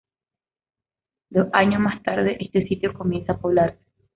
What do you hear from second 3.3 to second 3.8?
a poblarse.